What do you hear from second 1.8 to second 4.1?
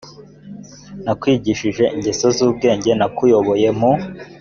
ingeso z ubwenge nakuyoboye mu